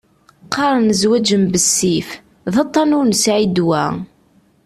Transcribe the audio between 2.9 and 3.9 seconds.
ur nesεi ddwa.